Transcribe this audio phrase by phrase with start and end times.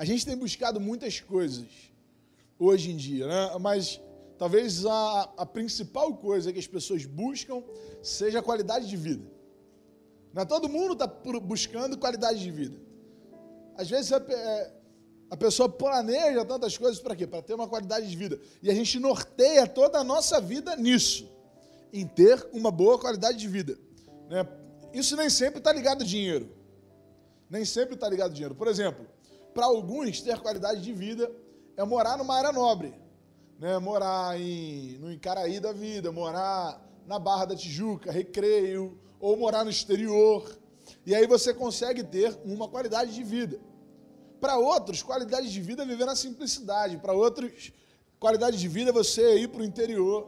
[0.00, 1.66] A gente tem buscado muitas coisas
[2.58, 3.50] hoje em dia, né?
[3.60, 4.00] mas
[4.38, 7.62] talvez a, a principal coisa que as pessoas buscam
[8.02, 9.30] seja a qualidade de vida.
[10.32, 10.46] Não é?
[10.46, 12.78] Todo mundo está buscando qualidade de vida.
[13.76, 14.72] Às vezes a, é,
[15.28, 17.26] a pessoa planeja tantas coisas para quê?
[17.26, 18.40] Para ter uma qualidade de vida.
[18.62, 21.30] E a gente norteia toda a nossa vida nisso,
[21.92, 23.78] em ter uma boa qualidade de vida.
[24.30, 24.48] Né?
[24.94, 26.48] Isso nem sempre está ligado a dinheiro.
[27.50, 28.54] Nem sempre está ligado a dinheiro.
[28.54, 29.06] Por exemplo,
[29.60, 31.30] para alguns, ter qualidade de vida
[31.76, 32.94] é morar numa área nobre.
[33.58, 33.78] Né?
[33.78, 39.70] Morar em, no Icaraí da vida, morar na Barra da Tijuca, Recreio, ou morar no
[39.70, 40.58] exterior.
[41.04, 43.60] E aí você consegue ter uma qualidade de vida.
[44.40, 46.96] Para outros, qualidade de vida é viver na simplicidade.
[46.96, 47.70] Para outros,
[48.18, 50.26] qualidade de vida é você ir para o interior,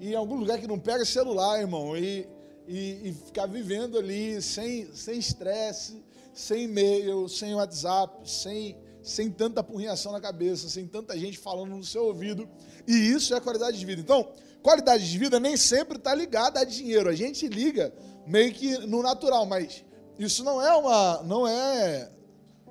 [0.00, 2.28] ir em algum lugar que não pega celular, irmão, e,
[2.66, 6.02] e, e ficar vivendo ali sem estresse,
[6.38, 11.82] sem e-mail, sem WhatsApp, sem, sem tanta apurrinhação na cabeça, sem tanta gente falando no
[11.82, 12.48] seu ouvido.
[12.86, 14.00] E isso é qualidade de vida.
[14.00, 14.32] Então,
[14.62, 17.08] qualidade de vida nem sempre está ligada a dinheiro.
[17.08, 17.92] A gente liga
[18.24, 19.84] meio que no natural, mas
[20.16, 22.08] isso não é uma, não é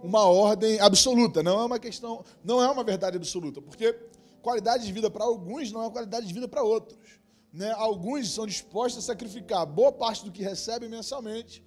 [0.02, 3.94] uma ordem absoluta, não é uma questão, não é uma verdade absoluta, porque
[4.42, 6.98] qualidade de vida para alguns não é qualidade de vida para outros.
[7.52, 7.70] Né?
[7.74, 11.67] Alguns são dispostos a sacrificar boa parte do que recebem mensalmente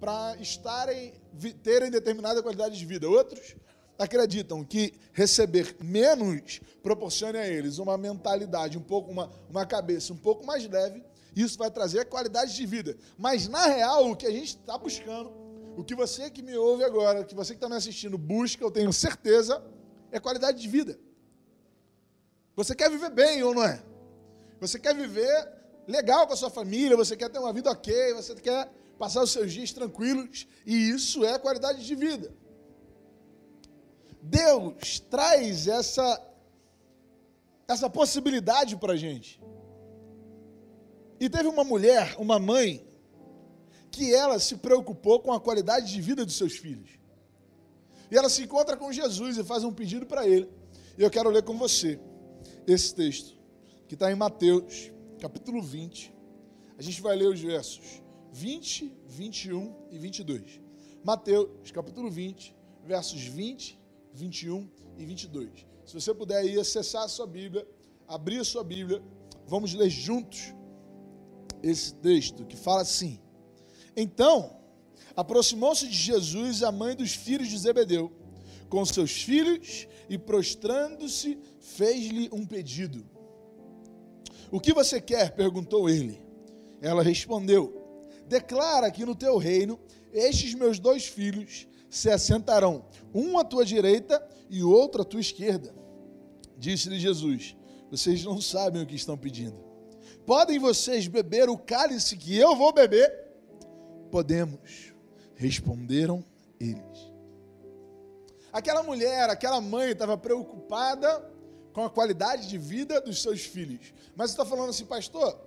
[0.00, 1.14] para estarem
[1.62, 3.08] terem determinada qualidade de vida.
[3.08, 3.56] Outros
[3.98, 10.16] acreditam que receber menos proporcione a eles uma mentalidade, um pouco uma, uma cabeça um
[10.16, 11.04] pouco mais leve.
[11.34, 12.96] Isso vai trazer qualidade de vida.
[13.16, 15.30] Mas na real, o que a gente está buscando,
[15.76, 18.70] o que você que me ouve agora, que você que está me assistindo busca, eu
[18.70, 19.62] tenho certeza,
[20.10, 20.98] é qualidade de vida.
[22.56, 23.82] Você quer viver bem ou não é?
[24.60, 25.48] Você quer viver
[25.86, 29.30] legal com a sua família, você quer ter uma vida ok, você quer passar os
[29.30, 32.34] seus dias tranquilos, e isso é qualidade de vida.
[34.20, 36.20] Deus traz essa,
[37.66, 39.40] essa possibilidade para a gente.
[41.20, 42.84] E teve uma mulher, uma mãe,
[43.90, 46.90] que ela se preocupou com a qualidade de vida dos seus filhos.
[48.10, 50.48] E ela se encontra com Jesus e faz um pedido para ele.
[50.96, 52.00] E eu quero ler com você
[52.66, 53.36] esse texto,
[53.86, 56.12] que está em Mateus, capítulo 20.
[56.76, 60.60] A gente vai ler os versos 20, 21 e 22.
[61.04, 63.78] Mateus, capítulo 20, versos 20,
[64.12, 65.66] 21 e 22.
[65.84, 67.66] Se você puder ir acessar a sua Bíblia,
[68.06, 69.02] abrir a sua Bíblia,
[69.46, 70.54] vamos ler juntos
[71.62, 73.20] esse texto que fala assim:
[73.96, 74.58] Então,
[75.16, 78.12] aproximou-se de Jesus a mãe dos filhos de Zebedeu,
[78.68, 83.04] com seus filhos, e prostrando-se, fez-lhe um pedido.
[84.50, 85.34] O que você quer?
[85.34, 86.20] perguntou ele.
[86.80, 87.77] Ela respondeu:
[88.28, 89.78] declara que no teu reino
[90.12, 92.84] estes meus dois filhos se assentarão,
[93.14, 95.74] um à tua direita e outro à tua esquerda.
[96.56, 97.56] Disse-lhe Jesus:
[97.90, 99.58] Vocês não sabem o que estão pedindo.
[100.26, 103.10] Podem vocês beber o cálice que eu vou beber?
[104.10, 104.92] Podemos,
[105.34, 106.22] responderam
[106.60, 107.08] eles.
[108.52, 111.32] Aquela mulher, aquela mãe estava preocupada
[111.72, 113.94] com a qualidade de vida dos seus filhos.
[114.16, 115.38] Mas está falando assim, pastor,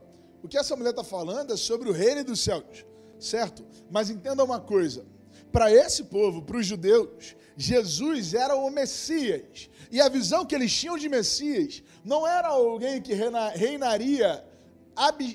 [0.44, 2.86] o que essa mulher está falando é sobre o reino dos céus,
[3.20, 3.66] certo?
[3.90, 5.06] Mas entenda uma coisa:
[5.52, 9.70] para esse povo, para os judeus, Jesus era o Messias.
[9.92, 14.44] E a visão que eles tinham de Messias não era alguém que reinaria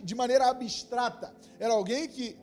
[0.03, 2.37] de maneira abstrata, era alguém que,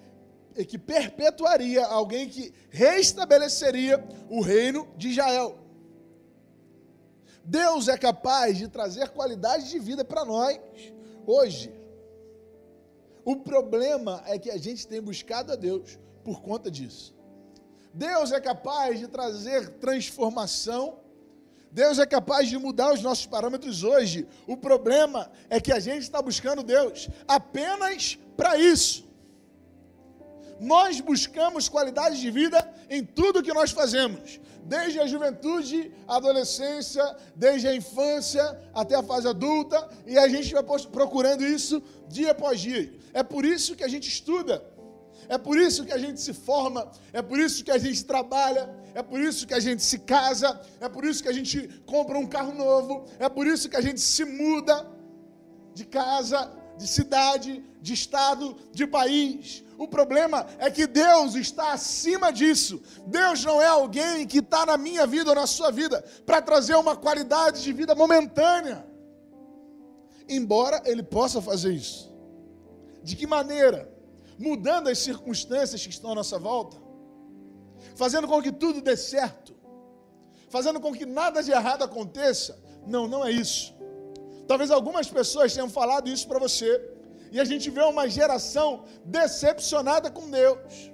[0.67, 5.59] que perpetuaria, alguém que restabeleceria o reino de Israel.
[7.43, 10.59] Deus é capaz de trazer qualidade de vida para nós
[11.25, 11.82] hoje.
[13.25, 17.15] O problema é que a gente tem buscado a Deus por conta disso.
[17.93, 20.99] Deus é capaz de trazer transformação.
[21.71, 24.27] Deus é capaz de mudar os nossos parâmetros hoje.
[24.47, 29.05] O problema é que a gente está buscando Deus apenas para isso.
[30.59, 37.03] Nós buscamos qualidade de vida em tudo que nós fazemos, desde a juventude, a adolescência,
[37.35, 42.59] desde a infância até a fase adulta, e a gente vai procurando isso dia após
[42.59, 42.93] dia.
[43.13, 44.63] É por isso que a gente estuda,
[45.27, 48.69] é por isso que a gente se forma, é por isso que a gente trabalha,
[48.93, 52.17] é por isso que a gente se casa, é por isso que a gente compra
[52.17, 54.85] um carro novo, é por isso que a gente se muda
[55.73, 59.63] de casa, de cidade, de estado, de país.
[59.77, 62.81] O problema é que Deus está acima disso.
[63.07, 66.75] Deus não é alguém que está na minha vida ou na sua vida para trazer
[66.75, 68.85] uma qualidade de vida momentânea.
[70.27, 72.13] Embora Ele possa fazer isso.
[73.03, 73.91] De que maneira?
[74.37, 76.77] Mudando as circunstâncias que estão à nossa volta,
[77.95, 79.53] fazendo com que tudo dê certo,
[80.49, 82.57] fazendo com que nada de errado aconteça.
[82.87, 83.75] Não, não é isso.
[84.47, 86.89] Talvez algumas pessoas tenham falado isso para você.
[87.31, 90.91] E a gente vê uma geração decepcionada com Deus.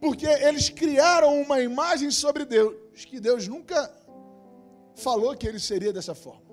[0.00, 3.90] Porque eles criaram uma imagem sobre Deus que Deus nunca
[4.94, 6.44] falou que ele seria dessa forma.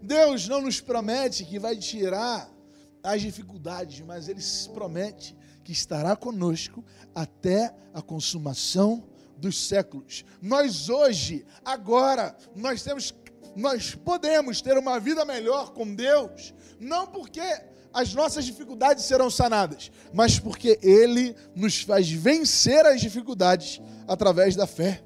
[0.00, 2.50] Deus não nos promete que vai tirar
[3.02, 4.40] as dificuldades, mas ele
[4.72, 6.84] promete que estará conosco
[7.14, 9.04] até a consumação
[9.36, 10.24] dos séculos.
[10.40, 13.12] Nós hoje, agora, nós temos
[13.54, 17.40] nós podemos ter uma vida melhor com Deus, não porque
[17.92, 24.66] as nossas dificuldades serão sanadas, mas porque Ele nos faz vencer as dificuldades através da
[24.66, 25.02] fé.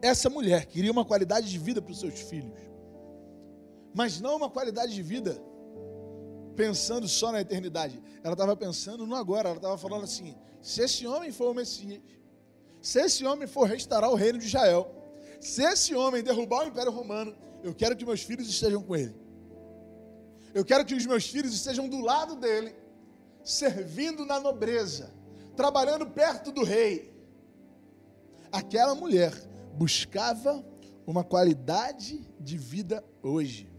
[0.00, 2.52] Essa mulher queria uma qualidade de vida para os seus filhos,
[3.94, 5.40] mas não uma qualidade de vida
[6.56, 8.00] pensando só na eternidade.
[8.22, 9.48] Ela estava pensando no agora.
[9.48, 12.00] Ela estava falando assim: se esse homem for o Messias,
[12.82, 14.92] se esse homem for restaurar o reino de Israel,
[15.40, 19.14] se esse homem derrubar o Império Romano, eu quero que meus filhos estejam com ele.
[20.52, 22.74] Eu quero que os meus filhos estejam do lado dele,
[23.44, 25.10] servindo na nobreza,
[25.56, 27.14] trabalhando perto do rei.
[28.50, 29.32] Aquela mulher
[29.74, 30.64] buscava
[31.06, 33.70] uma qualidade de vida hoje.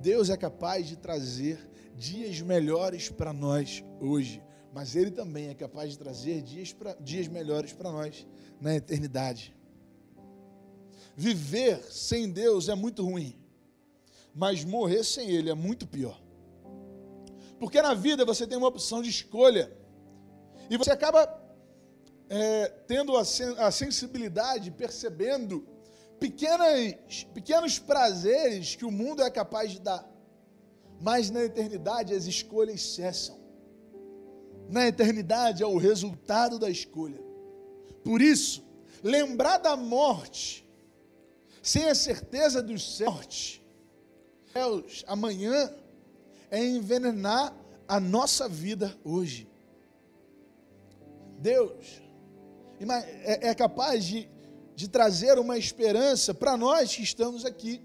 [0.00, 1.58] Deus é capaz de trazer
[1.94, 4.42] dias melhores para nós hoje,
[4.72, 8.26] mas Ele também é capaz de trazer dias, pra, dias melhores para nós
[8.60, 9.54] na eternidade.
[11.16, 13.38] Viver sem Deus é muito ruim,
[14.34, 16.20] mas morrer sem Ele é muito pior.
[17.58, 19.70] Porque na vida você tem uma opção de escolha,
[20.70, 21.28] e você acaba
[22.28, 25.66] é, tendo a, sen a sensibilidade, percebendo
[26.18, 30.10] pequenas, pequenos prazeres que o mundo é capaz de dar
[31.00, 33.39] mas na eternidade as escolhas cessam.
[34.70, 37.20] Na eternidade é o resultado da escolha.
[38.04, 38.64] Por isso,
[39.02, 40.64] lembrar da morte,
[41.60, 43.60] sem a certeza dos céus,
[45.08, 45.72] amanhã,
[46.50, 47.52] é envenenar
[47.88, 49.48] a nossa vida hoje.
[51.38, 52.00] Deus
[53.24, 54.28] é, é capaz de,
[54.76, 57.82] de trazer uma esperança para nós que estamos aqui,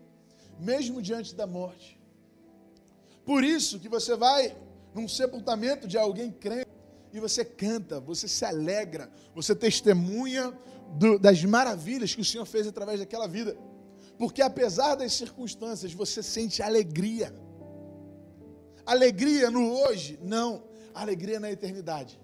[0.60, 2.00] mesmo diante da morte.
[3.26, 4.56] Por isso que você vai
[4.94, 6.65] num sepultamento de alguém crente
[7.18, 10.54] e você canta, você se alegra, você testemunha
[10.98, 13.58] do, das maravilhas que o Senhor fez através daquela vida.
[14.18, 17.36] Porque apesar das circunstâncias, você sente alegria.
[18.86, 20.20] Alegria no hoje?
[20.22, 20.64] Não.
[20.94, 22.20] Alegria na eternidade.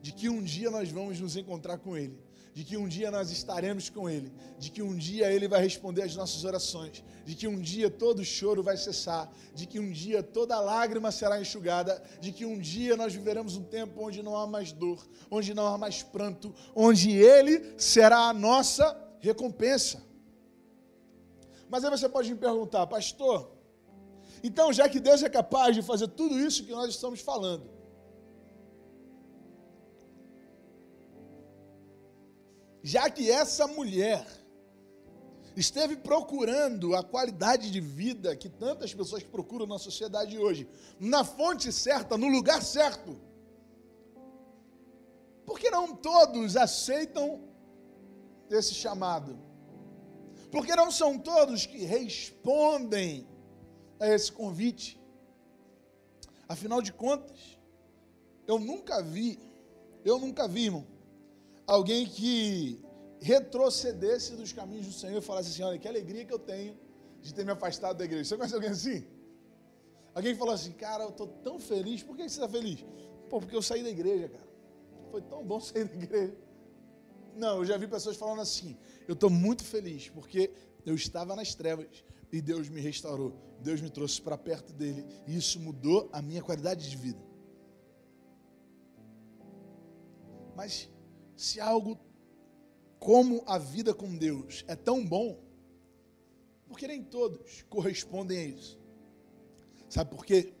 [0.00, 2.18] De que um dia nós vamos nos encontrar com Ele
[2.52, 6.02] de que um dia nós estaremos com Ele, de que um dia Ele vai responder
[6.02, 10.22] às nossas orações, de que um dia todo choro vai cessar, de que um dia
[10.22, 14.46] toda lágrima será enxugada, de que um dia nós viveremos um tempo onde não há
[14.46, 20.02] mais dor, onde não há mais pranto, onde Ele será a nossa recompensa.
[21.68, 23.52] Mas aí você pode me perguntar, pastor,
[24.42, 27.70] então já que Deus é capaz de fazer tudo isso que nós estamos falando,
[32.82, 34.26] já que essa mulher
[35.56, 40.68] esteve procurando a qualidade de vida que tantas pessoas procuram na sociedade hoje,
[40.98, 43.20] na fonte certa, no lugar certo,
[45.44, 47.42] por que não todos aceitam
[48.48, 49.38] esse chamado?
[50.50, 53.26] Porque não são todos que respondem
[53.98, 55.00] a esse convite.
[56.48, 57.58] Afinal de contas,
[58.46, 59.38] eu nunca vi,
[60.04, 60.86] eu nunca vi, irmão,
[61.70, 62.82] alguém que
[63.20, 66.76] retrocedesse dos caminhos do Senhor e falasse assim: olha, que alegria que eu tenho
[67.22, 68.24] de ter me afastado da igreja.
[68.24, 69.06] Você conhece alguém assim?
[70.12, 72.02] Alguém falou assim, cara, eu estou tão feliz.
[72.02, 72.84] Por que você está feliz?
[73.28, 74.48] Pô, porque eu saí da igreja, cara.
[75.12, 76.34] Foi tão bom sair da igreja.
[77.36, 80.50] Não, eu já vi pessoas falando assim, eu estou muito feliz, porque
[80.84, 83.32] eu estava nas trevas e Deus me restaurou.
[83.60, 85.06] Deus me trouxe para perto dele.
[85.28, 87.20] E isso mudou a minha qualidade de vida.
[90.56, 90.90] Mas
[91.40, 91.98] se algo
[92.98, 95.42] como a vida com Deus é tão bom,
[96.68, 98.78] porque nem todos correspondem a isso.
[99.88, 100.52] Sabe por quê?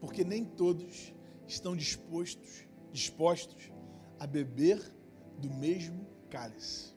[0.00, 1.12] Porque nem todos
[1.46, 3.70] estão dispostos, dispostos
[4.18, 4.80] a beber
[5.36, 6.94] do mesmo cálice.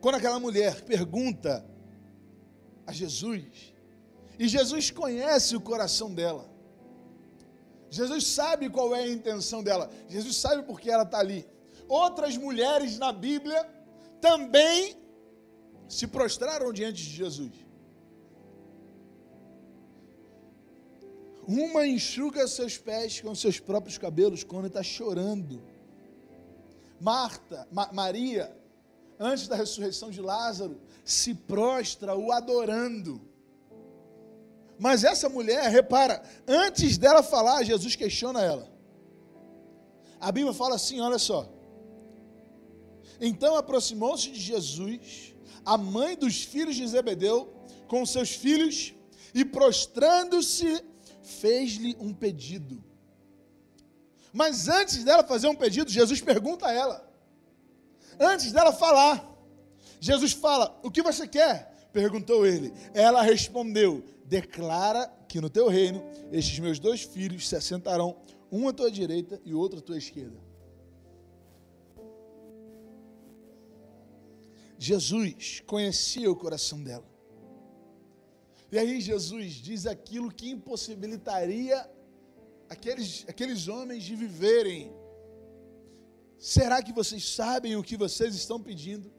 [0.00, 1.68] Quando aquela mulher pergunta
[2.86, 3.74] a Jesus,
[4.38, 6.48] e Jesus conhece o coração dela,
[7.92, 9.90] Jesus sabe qual é a intenção dela.
[10.08, 11.46] Jesus sabe por que ela está ali.
[11.86, 13.68] Outras mulheres na Bíblia
[14.18, 14.96] também
[15.86, 17.52] se prostraram diante de Jesus.
[21.46, 25.62] Uma enxuga seus pés com seus próprios cabelos quando está chorando.
[26.98, 28.56] Marta, Ma Maria,
[29.20, 33.20] antes da ressurreição de Lázaro, se prostra o adorando.
[34.82, 38.68] Mas essa mulher, repara, antes dela falar, Jesus questiona ela.
[40.18, 41.48] A Bíblia fala assim: olha só.
[43.20, 47.54] Então aproximou-se de Jesus, a mãe dos filhos de Zebedeu,
[47.86, 48.92] com seus filhos,
[49.32, 50.84] e prostrando-se,
[51.22, 52.82] fez-lhe um pedido.
[54.32, 57.08] Mas antes dela fazer um pedido, Jesus pergunta a ela.
[58.18, 59.32] Antes dela falar,
[60.00, 61.88] Jesus fala: O que você quer?
[61.92, 62.74] Perguntou ele.
[62.92, 68.16] Ela respondeu: Declara que no teu reino estes meus dois filhos se assentarão,
[68.50, 70.38] um à tua direita e outro à tua esquerda.
[74.78, 77.06] Jesus conhecia o coração dela.
[78.70, 81.88] E aí Jesus diz aquilo que impossibilitaria
[82.68, 84.92] aqueles, aqueles homens de viverem.
[86.38, 89.12] Será que vocês sabem o que vocês estão pedindo?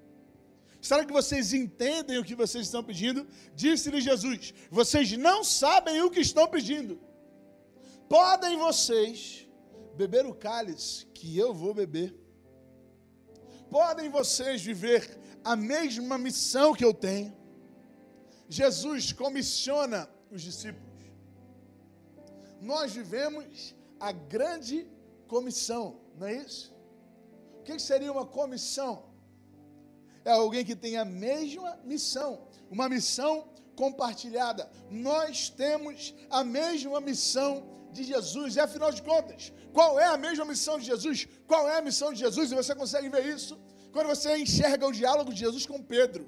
[0.83, 3.25] Será que vocês entendem o que vocês estão pedindo?
[3.55, 6.99] Disse-lhe Jesus: Vocês não sabem o que estão pedindo.
[8.09, 9.47] Podem vocês
[9.95, 12.13] beber o cálice que eu vou beber?
[13.69, 17.33] Podem vocês viver a mesma missão que eu tenho.
[18.49, 21.05] Jesus comissiona os discípulos.
[22.59, 24.85] Nós vivemos a grande
[25.29, 26.75] comissão, não é isso?
[27.57, 29.12] O que seria uma comissão?
[30.25, 34.69] É alguém que tem a mesma missão, uma missão compartilhada.
[34.89, 37.51] Nós temos a mesma missão
[37.91, 41.27] de Jesus, e afinal de contas, qual é a mesma missão de Jesus?
[41.47, 42.51] Qual é a missão de Jesus?
[42.51, 43.59] E você consegue ver isso
[43.91, 46.27] quando você enxerga o diálogo de Jesus com Pedro.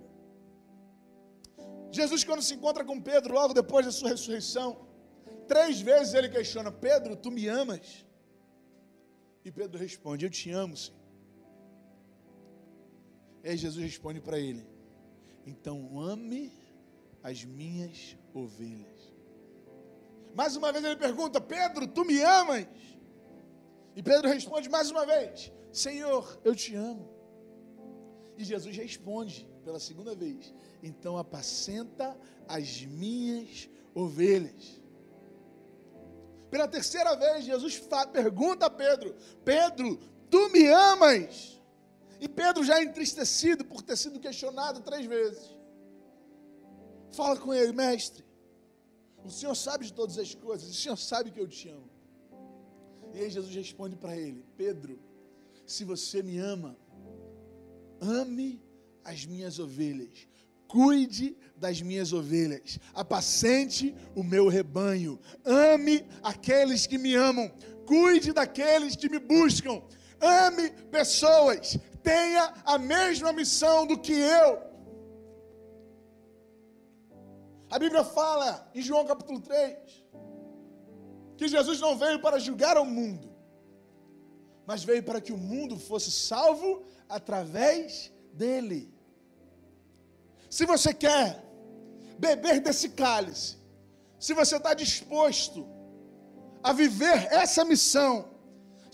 [1.91, 4.85] Jesus, quando se encontra com Pedro, logo depois da sua ressurreição,
[5.47, 8.05] três vezes ele questiona: Pedro, tu me amas?
[9.43, 10.93] E Pedro responde: Eu te amo, sim.
[13.45, 14.67] E aí Jesus responde para ele:
[15.45, 16.51] Então ame
[17.21, 19.13] as minhas ovelhas.
[20.33, 22.65] Mais uma vez ele pergunta: Pedro, tu me amas?
[23.95, 27.07] E Pedro responde mais uma vez: Senhor, eu te amo.
[28.35, 34.81] E Jesus responde pela segunda vez: Então apacenta as minhas ovelhas.
[36.49, 37.79] Pela terceira vez, Jesus
[38.11, 39.99] pergunta a Pedro: Pedro,
[40.31, 41.55] tu me amas?
[42.19, 45.55] E Pedro, já entristecido por ter sido questionado três vezes,
[47.11, 48.23] fala com ele: Mestre,
[49.23, 51.89] o Senhor sabe de todas as coisas, o Senhor sabe que eu te amo.
[53.13, 54.99] E aí Jesus responde para ele: Pedro,
[55.65, 56.77] se você me ama,
[57.99, 58.61] ame
[59.03, 60.27] as minhas ovelhas,
[60.67, 67.51] cuide das minhas ovelhas, apacente o meu rebanho, ame aqueles que me amam,
[67.85, 69.81] cuide daqueles que me buscam,
[70.19, 71.77] ame pessoas,
[72.09, 74.51] tenha a mesma missão do que eu.
[77.69, 80.05] A Bíblia fala em João capítulo 3
[81.37, 83.29] que Jesus não veio para julgar o mundo,
[84.65, 88.93] mas veio para que o mundo fosse salvo através dele.
[90.49, 91.43] Se você quer
[92.17, 93.57] beber desse cálice,
[94.17, 95.67] se você está disposto
[96.63, 98.34] a viver essa missão,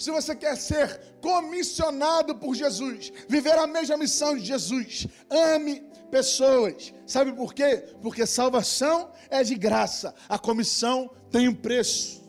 [0.01, 6.93] se você quer ser comissionado por Jesus, viver a mesma missão de Jesus, ame pessoas.
[7.05, 7.93] Sabe por quê?
[8.01, 12.21] Porque salvação é de graça, a comissão tem um preço.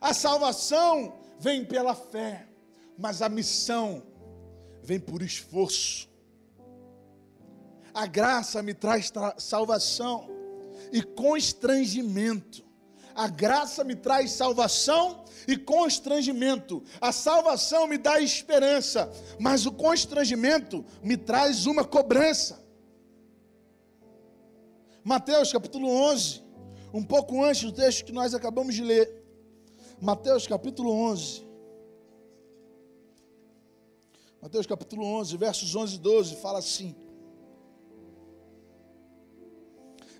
[0.00, 2.48] A salvação vem pela fé
[2.98, 4.02] mas a missão
[4.82, 6.08] vem por esforço.
[7.94, 10.28] A graça me traz salvação
[10.92, 12.66] e constrangimento.
[13.18, 16.84] A graça me traz salvação e constrangimento.
[17.00, 22.64] A salvação me dá esperança, mas o constrangimento me traz uma cobrança.
[25.02, 26.44] Mateus capítulo 11,
[26.94, 29.12] um pouco antes do texto que nós acabamos de ler.
[30.00, 31.44] Mateus capítulo 11.
[34.40, 36.94] Mateus capítulo 11, versos 11 e 12, fala assim: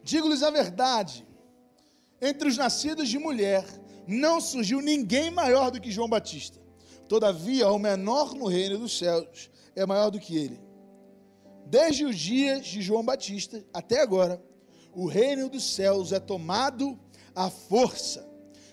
[0.02, 1.25] Digo-lhes a verdade,
[2.21, 3.65] entre os nascidos de mulher,
[4.07, 6.59] não surgiu ninguém maior do que João Batista.
[7.09, 10.61] Todavia, o menor no reino dos céus é maior do que ele.
[11.67, 14.43] Desde os dias de João Batista até agora,
[14.95, 16.99] o reino dos céus é tomado
[17.35, 18.27] à força,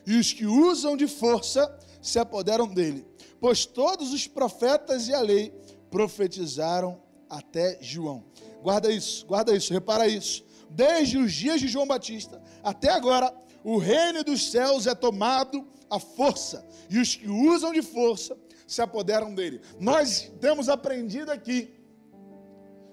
[0.07, 3.05] e os que usam de força se apoderam dele
[3.45, 5.53] pois todos os profetas e a lei
[5.91, 6.99] profetizaram
[7.29, 8.23] até João.
[8.63, 10.43] Guarda isso, guarda isso, repara isso.
[10.75, 15.99] Desde os dias de João Batista até agora, o reino dos céus é tomado à
[15.99, 19.61] força, e os que usam de força se apoderam dele.
[19.79, 21.73] Nós temos aprendido aqui,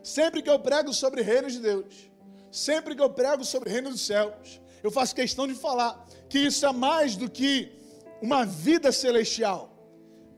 [0.00, 2.08] sempre que eu prego sobre reino de Deus,
[2.52, 6.64] sempre que eu prego sobre reino dos céus, eu faço questão de falar que isso
[6.64, 7.72] é mais do que
[8.20, 9.70] uma vida celestial.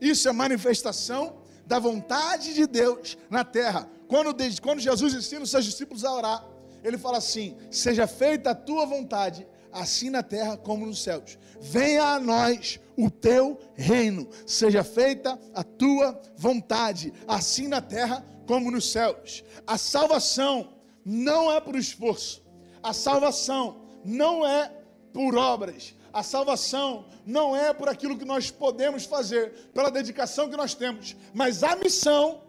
[0.01, 3.87] Isso é manifestação da vontade de Deus na terra.
[4.07, 6.54] Quando, quando Jesus ensina os seus discípulos a orar,
[6.85, 11.37] ele fala assim: Seja feita a tua vontade, assim na terra como nos céus.
[11.59, 18.69] Venha a nós o teu reino, seja feita a tua vontade, assim na terra como
[18.69, 19.43] nos céus.
[19.65, 20.73] A salvação
[21.03, 22.43] não é por esforço,
[22.83, 24.71] a salvação não é
[25.11, 30.55] por obras, a salvação não é por aquilo que nós podemos fazer, pela dedicação que
[30.55, 32.43] nós temos, mas a missão,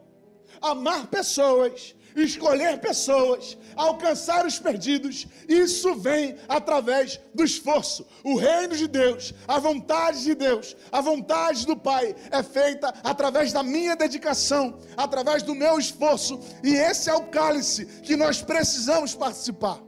[0.60, 8.06] amar pessoas, escolher pessoas, alcançar os perdidos, isso vem através do esforço.
[8.24, 13.52] O reino de Deus, a vontade de Deus, a vontade do Pai é feita através
[13.52, 19.14] da minha dedicação, através do meu esforço, e esse é o cálice que nós precisamos
[19.14, 19.80] participar.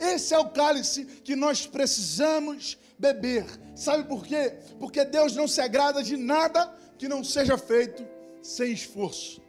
[0.00, 3.44] Esse é o cálice que nós precisamos beber.
[3.74, 4.54] Sabe por quê?
[4.78, 8.04] Porque Deus não se agrada de nada que não seja feito
[8.42, 9.41] sem esforço.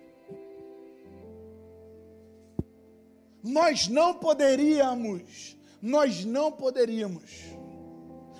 [3.43, 7.23] Nós não poderíamos, nós não poderíamos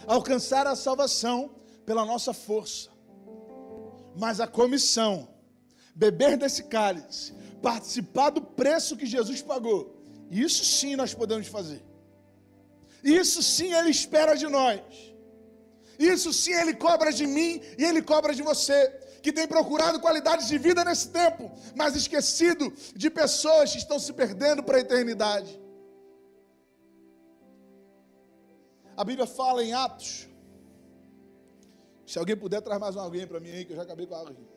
[0.08, 1.52] alcançar a salvação
[1.86, 2.90] pela nossa força.
[4.16, 5.28] Mas a comissão,
[5.94, 11.84] beber desse cálice, participar do preço que Jesus pagou, isso sim nós podemos fazer.
[13.04, 14.82] Isso sim Ele espera de nós.
[16.00, 18.90] Isso sim Ele cobra de mim e Ele cobra de você,
[19.24, 21.50] que tem procurado qualidades de vida nesse tempo,
[21.80, 25.52] mas esquecido de pessoas que estão se perdendo para a eternidade.
[28.98, 30.28] A Bíblia fala em Atos.
[32.06, 34.20] Se alguém puder, traz mais alguém para mim aí, que eu já acabei com a
[34.20, 34.48] água aqui.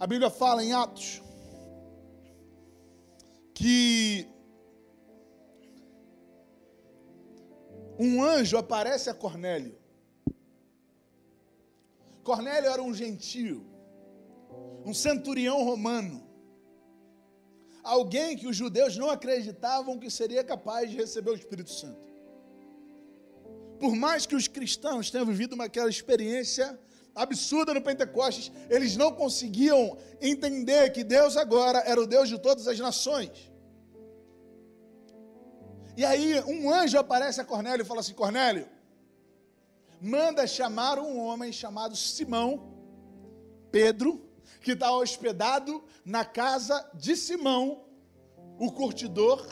[0.00, 1.22] A Bíblia fala em Atos
[3.54, 4.26] que
[8.02, 9.76] um anjo aparece a Cornélio.
[12.24, 13.62] Cornélio era um gentio,
[14.86, 16.26] um centurião romano,
[17.84, 22.08] alguém que os judeus não acreditavam que seria capaz de receber o Espírito Santo.
[23.78, 26.78] Por mais que os cristãos tenham vivido uma, aquela experiência
[27.14, 32.66] absurda no Pentecostes, eles não conseguiam entender que Deus agora era o Deus de todas
[32.66, 33.49] as nações.
[36.00, 38.66] E aí um anjo aparece a Cornélio e fala assim: Cornélio,
[40.00, 42.72] manda chamar um homem chamado Simão,
[43.70, 44.26] Pedro,
[44.62, 47.84] que está hospedado na casa de Simão,
[48.58, 49.46] o curtidor,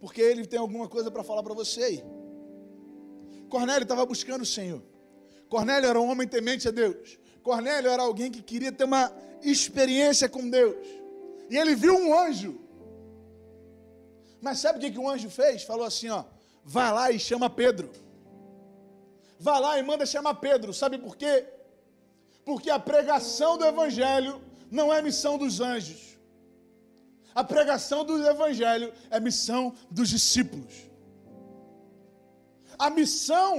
[0.00, 2.04] porque ele tem alguma coisa para falar para você aí.
[3.48, 4.82] Cornélio estava buscando o Senhor.
[5.48, 7.20] Cornélio era um homem temente a Deus.
[7.40, 10.74] Cornélio era alguém que queria ter uma experiência com Deus.
[11.48, 12.65] E ele viu um anjo.
[14.46, 15.64] Mas sabe o que, que o anjo fez?
[15.64, 16.22] Falou assim: ó,
[16.64, 17.90] vai lá e chama Pedro.
[19.46, 20.72] Vai lá e manda chamar Pedro.
[20.72, 21.34] Sabe por quê?
[22.44, 26.00] Porque a pregação do Evangelho não é missão dos anjos.
[27.34, 30.72] A pregação do Evangelho é missão dos discípulos.
[32.78, 33.50] A missão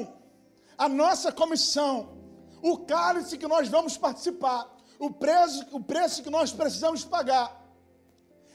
[0.78, 2.18] a nossa comissão,
[2.62, 4.62] o cálice que nós vamos participar,
[5.00, 7.48] o preço, o preço que nós precisamos pagar,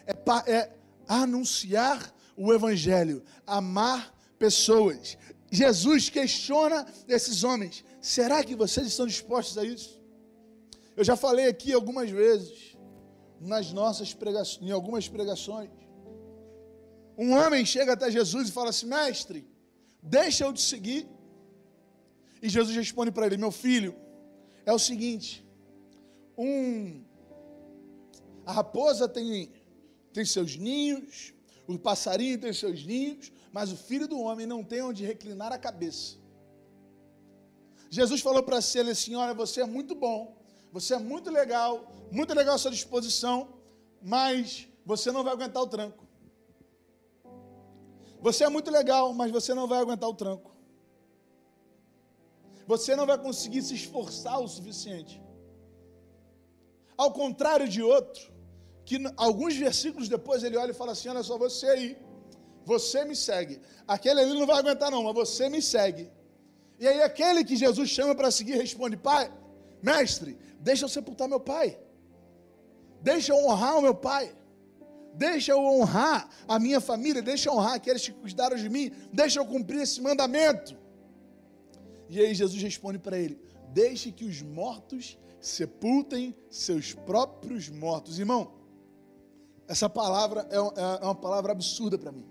[0.06, 0.14] é,
[0.50, 0.72] é
[1.08, 1.98] anunciar
[2.36, 5.18] o Evangelho, amar pessoas.
[5.50, 10.00] Jesus questiona esses homens: será que vocês estão dispostos a isso?
[10.96, 12.76] Eu já falei aqui algumas vezes,
[13.40, 15.70] nas nossas pregações, em algumas pregações.
[17.16, 19.46] Um homem chega até Jesus e fala assim: Mestre,
[20.02, 21.06] deixa eu te seguir.
[22.42, 23.94] E Jesus responde para ele: Meu filho,
[24.64, 25.44] é o seguinte:
[26.36, 27.02] um,
[28.46, 29.50] a raposa tem,
[30.12, 31.34] tem seus ninhos,
[31.66, 35.58] o passarinho tem seus ninhos, mas o filho do homem não tem onde reclinar a
[35.58, 36.16] cabeça.
[37.90, 40.36] Jesus falou para ele assim: Olha, você é muito bom,
[40.72, 43.54] você é muito legal, muito legal a sua disposição,
[44.02, 46.06] mas você não vai aguentar o tranco.
[48.20, 50.52] Você é muito legal, mas você não vai aguentar o tranco
[52.66, 55.22] você não vai conseguir se esforçar o suficiente.
[56.96, 58.31] Ao contrário de outro,
[58.84, 61.98] que alguns versículos depois ele olha e fala assim: Olha só, você aí,
[62.64, 63.60] você me segue.
[63.86, 66.10] Aquele ali não vai aguentar, não, mas você me segue.
[66.78, 69.32] E aí, aquele que Jesus chama para seguir responde: Pai,
[69.82, 71.76] mestre, Deixa eu sepultar meu pai.
[73.00, 74.32] Deixa eu honrar o meu pai.
[75.12, 77.20] Deixa eu honrar a minha família.
[77.20, 78.92] Deixa eu honrar aqueles que cuidaram de mim.
[79.12, 80.78] Deixa eu cumprir esse mandamento.
[82.08, 83.40] E aí Jesus responde para ele:
[83.70, 88.20] Deixe que os mortos sepultem seus próprios mortos.
[88.20, 88.52] Irmão,
[89.72, 90.56] essa palavra é,
[91.02, 92.26] é uma palavra absurda para mim.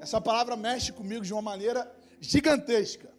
[0.00, 1.80] Essa palavra mexe comigo de uma maneira
[2.20, 3.10] gigantesca.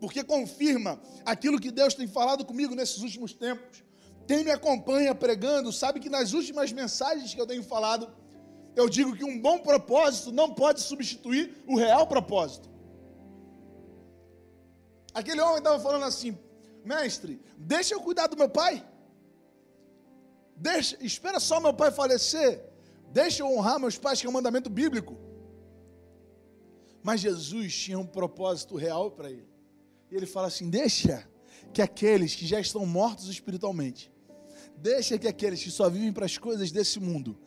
[0.00, 3.82] porque confirma aquilo que Deus tem falado comigo nesses últimos tempos.
[4.28, 8.08] Quem me acompanha pregando sabe que nas últimas mensagens que eu tenho falado,
[8.76, 12.68] eu digo que um bom propósito não pode substituir o real propósito.
[15.12, 16.38] Aquele homem estava falando assim:
[16.92, 18.74] mestre, deixa eu cuidar do meu pai.
[20.56, 22.64] Deixa, espera só meu pai falecer.
[23.12, 25.16] Deixa eu honrar meus pais, que é um mandamento bíblico.
[27.02, 29.48] Mas Jesus tinha um propósito real para ele.
[30.10, 31.28] E ele fala assim: deixa
[31.72, 34.12] que aqueles que já estão mortos espiritualmente,
[34.76, 37.38] deixa que aqueles que só vivem para as coisas desse mundo,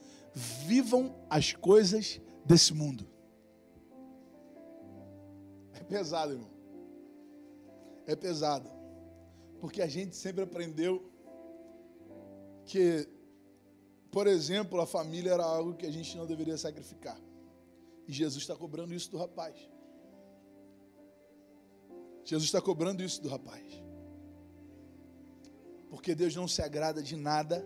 [0.66, 3.08] vivam as coisas desse mundo.
[5.74, 6.52] É pesado, irmão.
[8.08, 8.81] É pesado.
[9.62, 11.08] Porque a gente sempre aprendeu
[12.66, 13.08] que,
[14.12, 17.22] por exemplo, a família era algo que a gente não deveria sacrificar.
[18.08, 19.56] E Jesus está cobrando isso do rapaz.
[22.26, 23.64] Jesus está cobrando isso do rapaz.
[25.92, 27.64] Porque Deus não se agrada de nada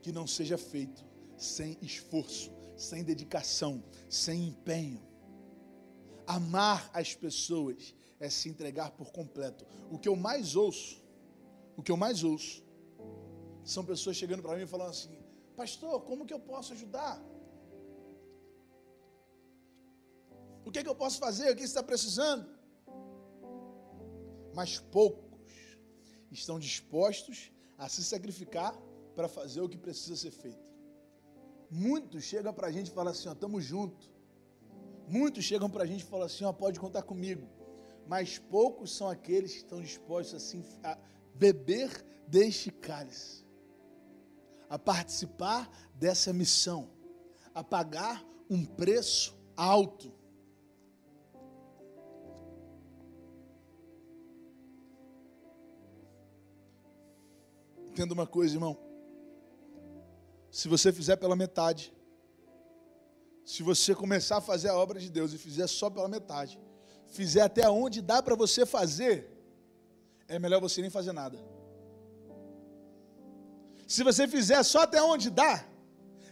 [0.00, 1.04] que não seja feito
[1.36, 5.02] sem esforço, sem dedicação, sem empenho.
[6.26, 9.66] Amar as pessoas é se entregar por completo.
[9.90, 11.02] O que eu mais ouço,
[11.76, 12.62] o que eu mais ouço,
[13.64, 15.18] são pessoas chegando para mim e falando assim:
[15.56, 17.20] Pastor, como que eu posso ajudar?
[20.64, 21.50] O que, é que eu posso fazer?
[21.50, 22.60] O que você está precisando?
[24.54, 25.78] mas poucos
[26.30, 28.76] estão dispostos a se sacrificar
[29.14, 30.70] para fazer o que precisa ser feito.
[31.70, 34.10] Muitos chegam para a gente e falam assim: ó, estamos juntos.
[35.08, 37.48] Muitos chegam para a gente e falam assim: ó, pode contar comigo.
[38.10, 40.98] Mas poucos são aqueles que estão dispostos a
[41.32, 43.46] beber deste cálice,
[44.68, 46.90] a participar dessa missão,
[47.54, 50.12] a pagar um preço alto
[57.90, 58.76] Entenda uma coisa, irmão.
[60.50, 61.92] Se você fizer pela metade,
[63.44, 66.58] se você começar a fazer a obra de Deus e fizer só pela metade,
[67.10, 69.28] fizer até onde dá para você fazer,
[70.28, 71.38] é melhor você nem fazer nada.
[73.86, 75.66] Se você fizer só até onde dá,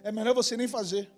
[0.02, 1.10] é melhor você nem fazer.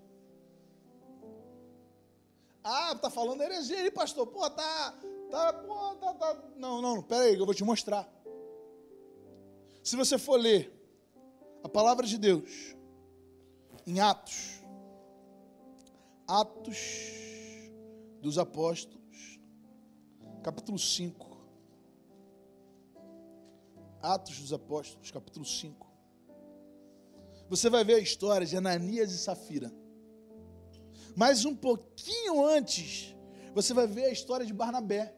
[2.64, 4.27] Ah, tá falando heresia aí, pastor.
[4.27, 4.94] Pô, tá,
[5.31, 6.42] tá, pô, tá, tá.
[6.57, 8.09] Não, não, pera aí, eu vou te mostrar.
[9.83, 10.73] Se você for ler
[11.62, 12.75] a palavra de Deus
[13.87, 14.62] em Atos,
[16.27, 16.79] Atos
[18.20, 18.99] dos Apóstolos,
[20.40, 21.38] capítulo 5.
[24.03, 25.87] Atos dos Apóstolos, capítulo 5.
[27.48, 29.72] Você vai ver a história de Ananias e Safira.
[31.14, 33.14] Mas um pouquinho antes,
[33.55, 35.14] você vai ver a história de Barnabé.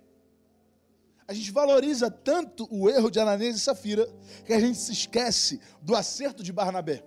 [1.28, 4.06] A gente valoriza tanto o erro de Ananias e Safira
[4.44, 7.04] que a gente se esquece do acerto de Barnabé.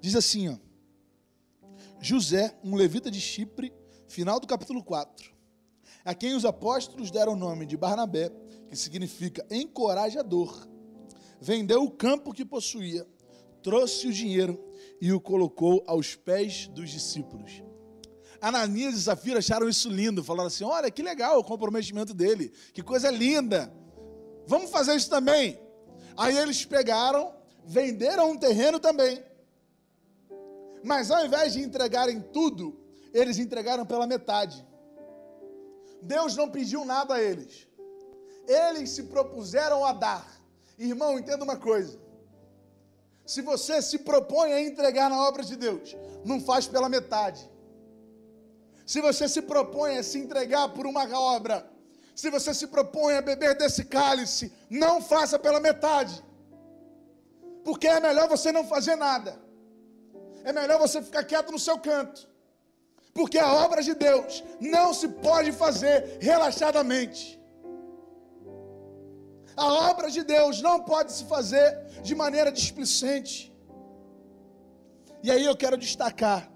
[0.00, 0.58] Diz assim, ó.
[2.00, 3.72] José, um levita de Chipre,
[4.08, 5.39] final do capítulo 4,
[6.04, 8.30] a quem os apóstolos deram o nome de Barnabé,
[8.68, 10.68] que significa encorajador,
[11.40, 13.06] vendeu o campo que possuía,
[13.62, 14.62] trouxe o dinheiro
[15.00, 17.62] e o colocou aos pés dos discípulos.
[18.40, 22.82] Ananias e Safira acharam isso lindo, falaram assim: olha que legal o comprometimento dele, que
[22.82, 23.72] coisa linda,
[24.46, 25.60] vamos fazer isso também.
[26.16, 27.34] Aí eles pegaram,
[27.64, 29.22] venderam um terreno também,
[30.82, 32.78] mas ao invés de entregarem tudo,
[33.12, 34.66] eles entregaram pela metade.
[36.02, 37.66] Deus não pediu nada a eles,
[38.46, 40.40] eles se propuseram a dar.
[40.78, 41.98] Irmão, entenda uma coisa.
[43.26, 47.48] Se você se propõe a entregar na obra de Deus, não faz pela metade.
[48.86, 51.70] Se você se propõe a se entregar por uma obra,
[52.14, 56.24] se você se propõe a beber desse cálice, não faça pela metade.
[57.64, 59.40] Porque é melhor você não fazer nada.
[60.42, 62.29] É melhor você ficar quieto no seu canto.
[63.12, 67.40] Porque a obra de Deus não se pode fazer relaxadamente.
[69.56, 71.68] A obra de Deus não pode se fazer
[72.02, 73.52] de maneira displicente.
[75.22, 76.50] E aí eu quero destacar,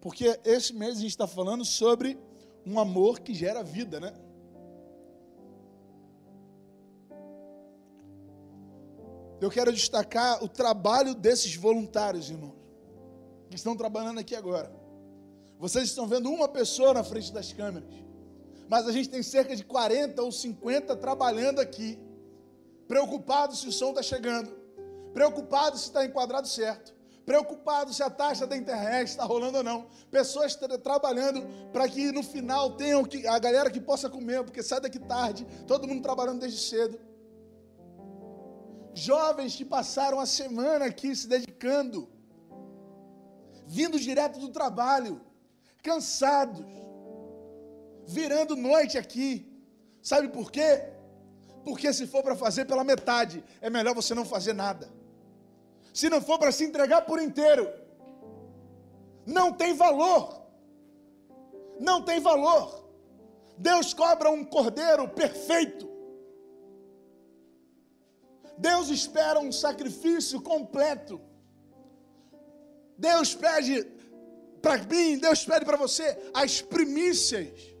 [0.00, 2.18] porque esse mês a gente está falando sobre
[2.66, 4.12] um amor que gera vida, né?
[9.40, 12.56] Eu quero destacar o trabalho desses voluntários, irmãos,
[13.48, 14.77] que estão trabalhando aqui agora.
[15.58, 17.88] Vocês estão vendo uma pessoa na frente das câmeras,
[18.68, 21.98] mas a gente tem cerca de 40 ou 50 trabalhando aqui,
[22.86, 24.50] preocupados se o som está chegando,
[25.12, 26.94] preocupados se está enquadrado certo,
[27.26, 29.88] preocupados se a taxa da internet está rolando ou não.
[30.12, 34.62] Pessoas tra trabalhando para que no final tenham que, a galera que possa comer, porque
[34.62, 37.00] sai daqui tarde, todo mundo trabalhando desde cedo.
[38.94, 42.08] Jovens que passaram a semana aqui se dedicando,
[43.66, 45.20] vindo direto do trabalho,
[45.88, 46.66] cansados,
[48.06, 49.30] virando noite aqui.
[50.02, 50.70] Sabe por quê?
[51.64, 54.86] Porque se for para fazer pela metade, é melhor você não fazer nada.
[55.98, 57.64] Se não for para se entregar por inteiro,
[59.38, 60.24] não tem valor.
[61.80, 62.66] Não tem valor.
[63.56, 65.88] Deus cobra um cordeiro perfeito.
[68.58, 71.20] Deus espera um sacrifício completo.
[72.96, 73.97] Deus pede
[74.68, 76.04] para mim, Deus pede para você
[76.34, 77.74] as primícias.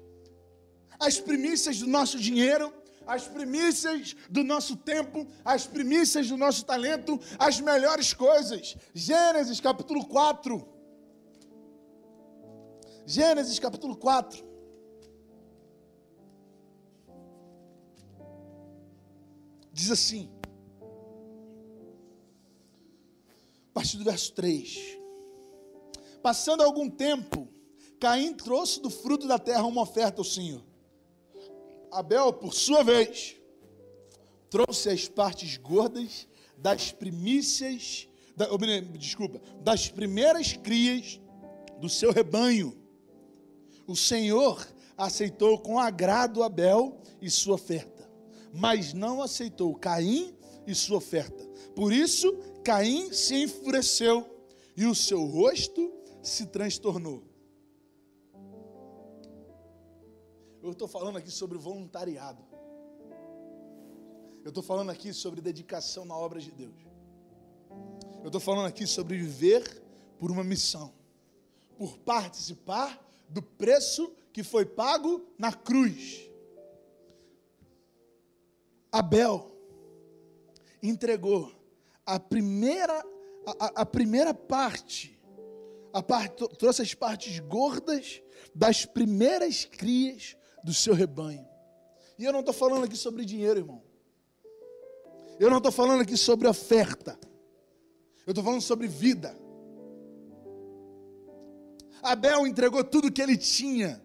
[0.98, 2.72] As primícias do nosso dinheiro,
[3.06, 8.74] as primícias do nosso tempo, as primícias do nosso talento, as melhores coisas.
[8.94, 10.66] Gênesis capítulo 4.
[13.04, 14.48] Gênesis capítulo 4.
[19.72, 20.28] Diz assim,
[23.70, 24.97] a partir do verso 3.
[26.28, 27.48] Passando algum tempo,
[27.98, 30.62] Caim trouxe do fruto da terra uma oferta ao Senhor.
[31.90, 33.36] Abel, por sua vez,
[34.50, 38.46] trouxe as partes gordas das primícias, da,
[38.98, 41.18] desculpa, das primeiras crias
[41.80, 42.76] do seu rebanho.
[43.86, 48.06] O Senhor aceitou com agrado Abel e sua oferta,
[48.52, 50.36] mas não aceitou Caim
[50.66, 51.42] e sua oferta.
[51.74, 52.30] Por isso,
[52.62, 54.28] Caim se enfureceu
[54.76, 57.22] e o seu rosto se transtornou.
[60.62, 62.42] Eu estou falando aqui sobre voluntariado.
[64.44, 66.74] Eu estou falando aqui sobre dedicação na obra de Deus.
[68.22, 69.82] Eu estou falando aqui sobre viver
[70.18, 70.92] por uma missão,
[71.76, 76.28] por participar do preço que foi pago na cruz.
[78.90, 79.50] Abel
[80.82, 81.52] entregou
[82.06, 83.04] a primeira,
[83.58, 85.17] a, a primeira parte,
[86.02, 88.22] parte, trouxe as partes gordas
[88.54, 91.46] das primeiras crias do seu rebanho.
[92.18, 93.82] E eu não estou falando aqui sobre dinheiro, irmão.
[95.38, 97.18] Eu não estou falando aqui sobre oferta.
[98.26, 99.36] Eu estou falando sobre vida.
[102.02, 104.02] Abel entregou tudo que ele tinha,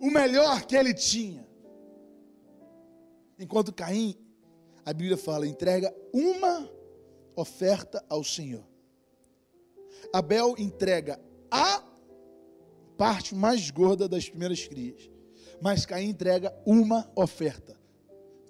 [0.00, 1.48] o melhor que ele tinha.
[3.38, 4.16] Enquanto Caim,
[4.84, 6.70] a Bíblia fala, entrega uma
[7.34, 8.64] oferta ao Senhor.
[10.16, 11.82] Abel entrega a
[12.96, 15.14] parte mais gorda das primeiras crias
[15.60, 17.74] mas Caim entrega uma oferta.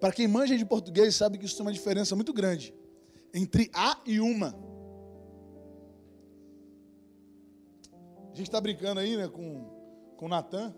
[0.01, 2.75] Para quem manja de português, sabe que isso tem uma diferença muito grande
[3.33, 4.49] entre a e uma.
[8.33, 9.65] A gente está brincando aí, né, com,
[10.17, 10.75] com o Natan.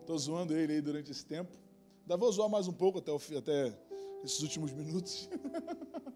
[0.00, 1.52] Estou zoando ele aí durante esse tempo.
[2.02, 3.78] Ainda vou zoar mais um pouco até, o, até
[4.24, 5.28] esses últimos minutos.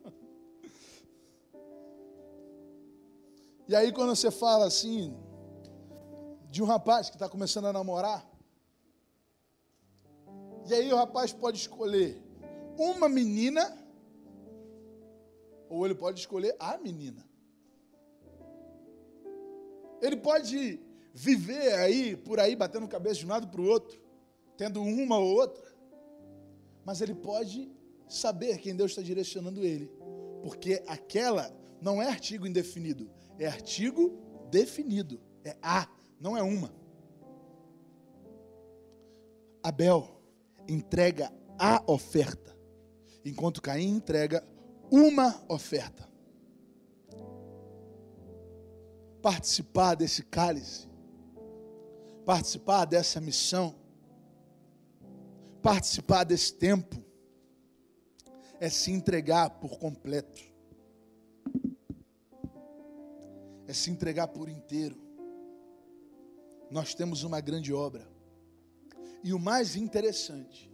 [3.66, 5.16] e aí, quando você fala assim,
[6.50, 8.24] de um rapaz que está começando a namorar.
[10.68, 12.22] E aí o rapaz pode escolher
[12.78, 13.76] uma menina,
[15.68, 17.26] ou ele pode escolher a menina.
[20.00, 20.80] Ele pode
[21.12, 24.00] viver aí, por aí, batendo cabeça de um lado para o outro,
[24.56, 25.64] tendo uma ou outra,
[26.84, 27.70] mas ele pode
[28.08, 29.90] saber quem Deus está direcionando ele,
[30.42, 31.50] porque aquela
[31.80, 34.10] não é artigo indefinido, é artigo
[34.50, 35.88] definido, é a
[36.20, 36.72] não é uma.
[39.62, 40.08] Abel
[40.68, 42.56] entrega a oferta,
[43.24, 44.46] enquanto Caim entrega
[44.90, 46.08] uma oferta.
[49.20, 50.88] Participar desse cálice,
[52.24, 53.74] participar dessa missão,
[55.62, 57.02] participar desse tempo,
[58.60, 60.42] é se entregar por completo,
[63.66, 65.04] é se entregar por inteiro
[66.74, 68.04] nós temos uma grande obra.
[69.22, 70.68] E o mais interessante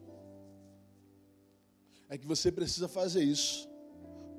[2.09, 3.68] é que você precisa fazer isso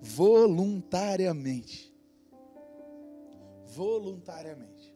[0.02, 1.96] voluntariamente.
[3.68, 4.92] Voluntariamente.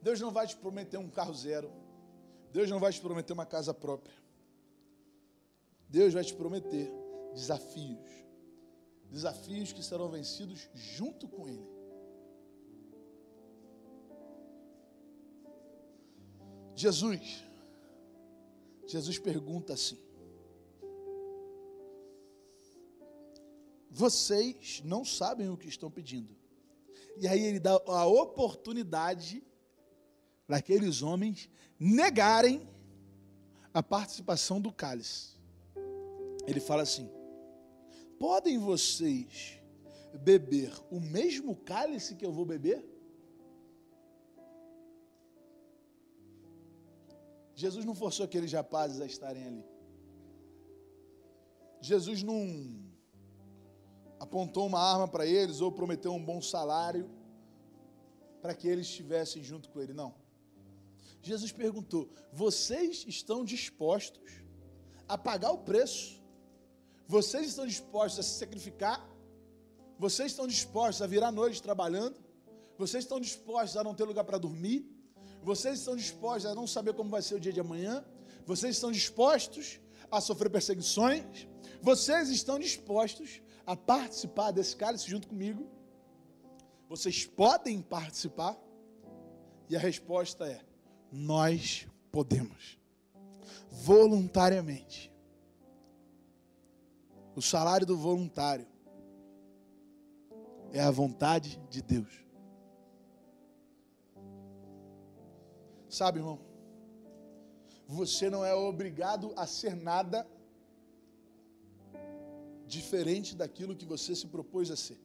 [0.00, 1.70] Deus não vai te prometer um carro zero.
[2.52, 4.14] Deus não vai te prometer uma casa própria.
[5.90, 6.90] Deus vai te prometer
[7.34, 8.23] desafios.
[9.14, 11.68] Desafios que serão vencidos junto com Ele.
[16.74, 17.44] Jesus,
[18.88, 19.96] Jesus pergunta assim:
[23.88, 26.36] Vocês não sabem o que estão pedindo.
[27.16, 29.44] E aí ele dá a oportunidade
[30.44, 31.48] para aqueles homens
[31.78, 32.68] negarem
[33.72, 35.36] a participação do cálice.
[36.48, 37.08] Ele fala assim:
[38.18, 39.60] Podem vocês
[40.20, 42.84] beber o mesmo cálice que eu vou beber?
[47.54, 49.64] Jesus não forçou aqueles rapazes a estarem ali.
[51.80, 52.82] Jesus não
[54.18, 57.10] apontou uma arma para eles ou prometeu um bom salário
[58.40, 59.92] para que eles estivessem junto com ele.
[59.92, 60.14] Não.
[61.22, 64.42] Jesus perguntou: Vocês estão dispostos
[65.08, 66.23] a pagar o preço?
[67.06, 69.06] Vocês estão dispostos a se sacrificar?
[69.98, 72.16] Vocês estão dispostos a virar noite trabalhando?
[72.76, 74.90] Vocês estão dispostos a não ter lugar para dormir?
[75.42, 78.04] Vocês estão dispostos a não saber como vai ser o dia de amanhã?
[78.46, 79.78] Vocês estão dispostos
[80.10, 81.46] a sofrer perseguições?
[81.80, 85.68] Vocês estão dispostos a participar desse cálice junto comigo?
[86.88, 88.58] Vocês podem participar?
[89.68, 90.60] E a resposta é:
[91.12, 92.78] nós podemos.
[93.70, 95.13] Voluntariamente.
[97.36, 98.66] O salário do voluntário
[100.72, 102.24] é a vontade de Deus.
[105.88, 106.40] Sabe, irmão?
[107.86, 110.26] Você não é obrigado a ser nada
[112.66, 114.98] diferente daquilo que você se propôs a ser.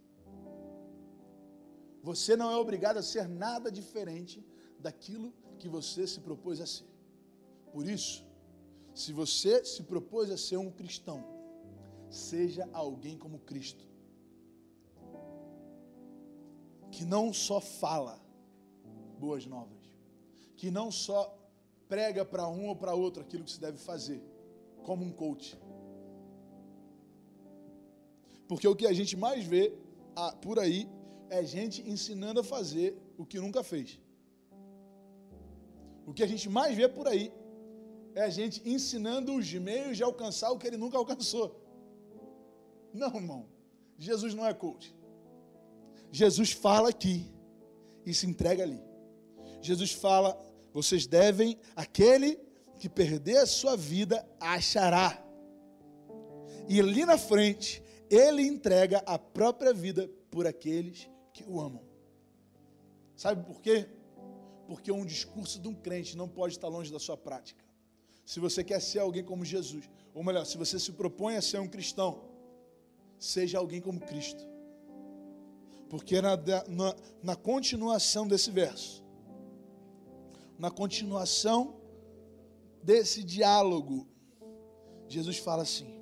[2.02, 4.44] Você não é obrigado a ser nada diferente
[4.80, 6.88] daquilo que você se propôs a ser.
[7.74, 8.26] Por isso,
[8.96, 11.39] se você se propôs a ser um cristão,
[12.10, 13.88] seja alguém como Cristo,
[16.92, 18.20] que não só fala
[19.20, 19.84] boas novas,
[20.56, 21.38] que não só
[21.88, 24.22] prega para um ou para outro aquilo que se deve fazer,
[24.84, 25.58] como um coach.
[28.48, 29.74] Porque o que a gente mais vê
[30.16, 30.90] ah, por aí
[31.30, 34.00] é gente ensinando a fazer o que nunca fez.
[36.06, 37.32] O que a gente mais vê por aí
[38.16, 41.69] é gente ensinando os meios de alcançar o que ele nunca alcançou.
[42.94, 43.46] Não, irmão.
[43.98, 44.96] Jesus não é coach.
[46.12, 47.32] Jesus fala aqui
[48.06, 48.82] e se entrega ali.
[49.62, 50.40] Jesus fala
[50.74, 52.40] vocês devem, aquele
[52.80, 55.22] que perder a sua vida, achará.
[56.68, 61.84] E ali na frente, ele entrega a própria vida por aqueles que o amam.
[63.16, 63.90] Sabe por quê?
[64.68, 67.64] Porque um discurso de um crente não pode estar longe da sua prática.
[68.26, 71.60] Se você quer ser alguém como Jesus, ou melhor, se você se propõe a ser
[71.60, 72.22] um cristão,
[73.20, 74.48] seja alguém como Cristo.
[75.90, 79.04] Porque na, na, na continuação desse verso,
[80.58, 81.82] na continuação
[82.82, 84.08] desse diálogo,
[85.08, 86.00] Jesus fala assim: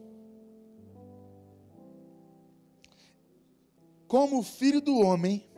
[4.08, 5.50] Como o filho do homem,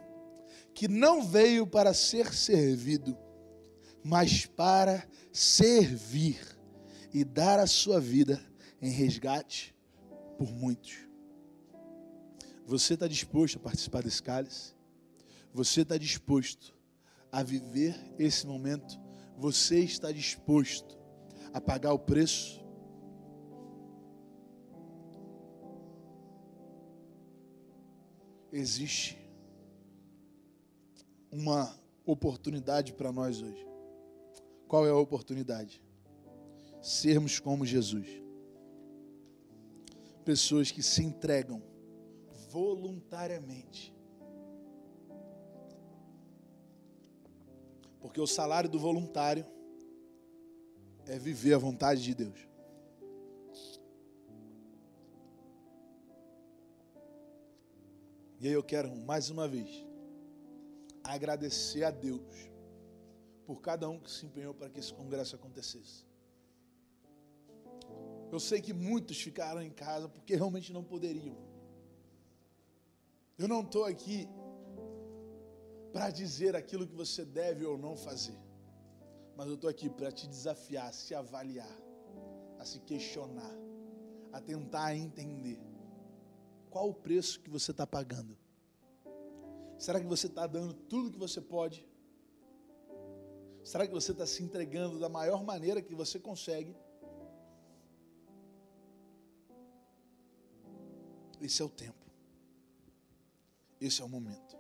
[0.74, 3.18] que não veio para ser servido,
[4.04, 6.40] mas para servir
[7.12, 8.40] e dar a sua vida
[8.82, 9.76] em resgate
[10.38, 11.09] por muitos.
[12.70, 14.76] Você está disposto a participar desse cálice?
[15.52, 16.72] Você está disposto
[17.32, 18.96] a viver esse momento,
[19.36, 20.96] você está disposto
[21.52, 22.64] a pagar o preço?
[28.52, 29.18] Existe
[31.32, 33.66] uma oportunidade para nós hoje.
[34.68, 35.82] Qual é a oportunidade?
[36.84, 38.08] Sermos como Jesus.
[40.24, 41.68] Pessoas que se entregam
[42.50, 43.94] voluntariamente
[48.00, 49.46] Porque o salário do voluntário
[51.06, 52.48] é viver a vontade de Deus.
[58.40, 59.86] E aí eu quero, mais uma vez,
[61.04, 62.50] agradecer a Deus
[63.46, 66.06] por cada um que se empenhou para que esse congresso acontecesse.
[68.32, 71.49] Eu sei que muitos ficaram em casa porque realmente não poderiam.
[73.40, 74.28] Eu não estou aqui
[75.94, 78.38] para dizer aquilo que você deve ou não fazer.
[79.38, 81.78] Mas eu estou aqui para te desafiar a se avaliar,
[82.60, 83.56] a se questionar,
[84.34, 85.58] a tentar entender
[86.70, 88.38] qual o preço que você está pagando.
[89.78, 91.88] Será que você está dando tudo que você pode?
[93.64, 96.76] Será que você está se entregando da maior maneira que você consegue?
[101.40, 101.99] Esse é o tempo.
[103.80, 104.58] Esse é o momento.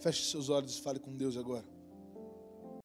[0.00, 1.64] Feche seus olhos e fale com Deus agora.